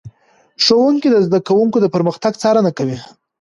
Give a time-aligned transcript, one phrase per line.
[0.63, 2.97] ښوونکي د زده کوونکو د پرمختګ څارنه کوي.